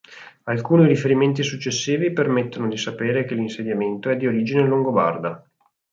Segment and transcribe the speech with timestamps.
[0.45, 5.47] Alcuni riferimenti successivi permettono di sapere che l'insediamento è di origine longobarda.